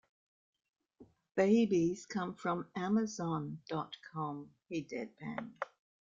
[1.35, 5.53] "Babies come from amazon.com," he deadpanned.